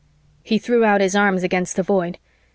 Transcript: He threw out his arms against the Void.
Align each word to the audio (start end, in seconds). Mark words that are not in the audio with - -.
He 0.41 0.57
threw 0.57 0.83
out 0.83 0.99
his 0.99 1.15
arms 1.15 1.43
against 1.43 1.75
the 1.75 1.83
Void. 1.83 2.17